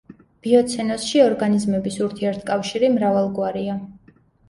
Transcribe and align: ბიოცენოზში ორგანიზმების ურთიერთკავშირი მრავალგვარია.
ბიოცენოზში 0.45 1.21
ორგანიზმების 1.27 2.01
ურთიერთკავშირი 2.09 2.93
მრავალგვარია. 2.99 3.81